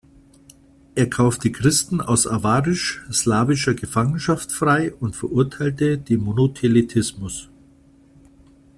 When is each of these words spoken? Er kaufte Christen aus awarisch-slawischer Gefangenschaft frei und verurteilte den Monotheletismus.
Er 0.95 1.11
kaufte 1.11 1.51
Christen 1.51 2.01
aus 2.01 2.25
awarisch-slawischer 2.25 3.75
Gefangenschaft 3.75 4.51
frei 4.51 4.95
und 4.95 5.15
verurteilte 5.15 5.99
den 5.99 6.21
Monotheletismus. 6.21 7.49